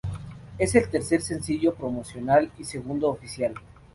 Es 0.57 0.73
el 0.73 0.89
tercer 0.89 1.21
sencillo 1.21 1.75
promocional 1.75 2.51
y 2.57 2.63
segundo 2.63 3.07
oficial. 3.09 3.53